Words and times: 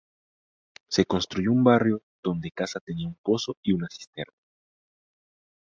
Se 0.89 1.05
construyó 1.05 1.51
un 1.51 1.63
barrio, 1.63 2.01
donde 2.23 2.49
casa 2.49 2.79
tenía 2.79 3.07
un 3.07 3.19
pozo 3.21 3.55
y 3.61 3.71
una 3.71 3.87
cisterna. 3.87 4.33